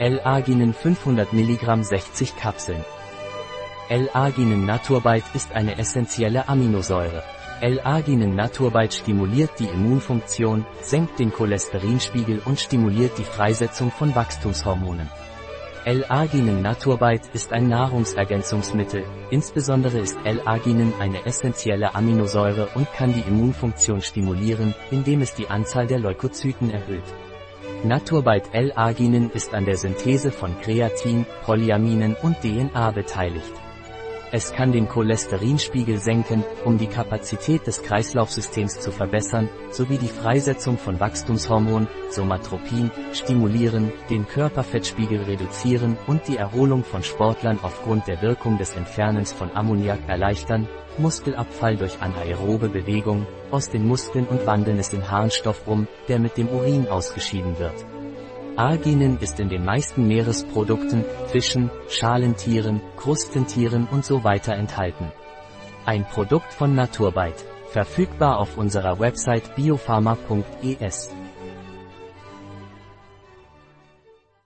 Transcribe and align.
L-Arginin 0.00 0.72
500 0.72 1.34
mg 1.34 1.84
60 1.84 2.34
Kapseln. 2.34 2.82
L-Arginin 3.90 4.64
Naturbite 4.64 5.26
ist 5.34 5.52
eine 5.52 5.76
essentielle 5.76 6.48
Aminosäure. 6.48 7.22
L-Arginin 7.60 8.34
Naturbite 8.34 8.96
stimuliert 8.96 9.50
die 9.58 9.66
Immunfunktion, 9.66 10.64
senkt 10.80 11.18
den 11.18 11.30
Cholesterinspiegel 11.30 12.40
und 12.46 12.58
stimuliert 12.58 13.18
die 13.18 13.24
Freisetzung 13.24 13.90
von 13.90 14.14
Wachstumshormonen. 14.14 15.10
L-Arginin 15.84 16.62
Naturbite 16.62 17.28
ist 17.34 17.52
ein 17.52 17.68
Nahrungsergänzungsmittel, 17.68 19.04
insbesondere 19.28 19.98
ist 19.98 20.16
L-Arginin 20.24 20.94
eine 20.98 21.26
essentielle 21.26 21.94
Aminosäure 21.94 22.68
und 22.74 22.90
kann 22.94 23.12
die 23.12 23.28
Immunfunktion 23.28 24.00
stimulieren, 24.00 24.74
indem 24.90 25.20
es 25.20 25.34
die 25.34 25.50
Anzahl 25.50 25.86
der 25.86 25.98
Leukozyten 25.98 26.70
erhöht. 26.70 27.04
Naturbite 27.82 28.52
L-Arginin 28.52 29.30
ist 29.30 29.54
an 29.54 29.64
der 29.64 29.78
Synthese 29.78 30.30
von 30.30 30.54
Kreatin, 30.60 31.24
Polyaminen 31.46 32.14
und 32.22 32.36
DNA 32.42 32.90
beteiligt. 32.90 33.69
Es 34.32 34.52
kann 34.52 34.70
den 34.70 34.88
Cholesterinspiegel 34.88 35.98
senken, 35.98 36.44
um 36.64 36.78
die 36.78 36.86
Kapazität 36.86 37.66
des 37.66 37.82
Kreislaufsystems 37.82 38.78
zu 38.78 38.92
verbessern, 38.92 39.48
sowie 39.72 39.98
die 39.98 40.06
Freisetzung 40.06 40.78
von 40.78 41.00
Wachstumshormon, 41.00 41.88
Somatropin, 42.10 42.92
stimulieren, 43.12 43.90
den 44.08 44.28
Körperfettspiegel 44.28 45.24
reduzieren 45.24 45.96
und 46.06 46.28
die 46.28 46.36
Erholung 46.36 46.84
von 46.84 47.02
Sportlern 47.02 47.58
aufgrund 47.62 48.06
der 48.06 48.22
Wirkung 48.22 48.56
des 48.56 48.76
Entfernens 48.76 49.32
von 49.32 49.50
Ammoniak 49.52 50.08
erleichtern, 50.08 50.68
Muskelabfall 50.96 51.76
durch 51.76 52.00
anaerobe 52.00 52.68
Bewegung, 52.68 53.26
aus 53.50 53.68
den 53.68 53.88
Muskeln 53.88 54.26
und 54.26 54.46
wandeln 54.46 54.78
es 54.78 54.92
in 54.92 55.10
Harnstoff 55.10 55.66
um, 55.66 55.88
der 56.06 56.20
mit 56.20 56.36
dem 56.36 56.48
Urin 56.48 56.86
ausgeschieden 56.86 57.58
wird. 57.58 57.84
Arginin 58.60 59.16
ist 59.22 59.40
in 59.40 59.48
den 59.48 59.64
meisten 59.64 60.06
Meeresprodukten, 60.06 61.02
Fischen, 61.28 61.70
Schalentieren, 61.88 62.82
Krustentieren 62.98 63.88
und 63.90 64.04
so 64.04 64.22
weiter 64.22 64.52
enthalten. 64.52 65.10
Ein 65.86 66.04
Produkt 66.04 66.52
von 66.52 66.74
Naturbite. 66.74 67.42
Verfügbar 67.70 68.38
auf 68.38 68.58
unserer 68.58 69.00
Website 69.00 69.56
biopharma.es. 69.56 71.08